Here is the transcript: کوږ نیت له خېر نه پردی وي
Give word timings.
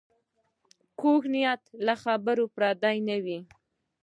کوږ 0.99 1.21
نیت 1.33 1.61
له 1.85 1.93
خېر 2.01 2.19
نه 2.37 2.43
پردی 2.55 2.99
وي 3.25 3.39